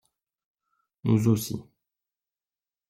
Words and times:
Nous 1.03 1.27
aussi 1.27 1.61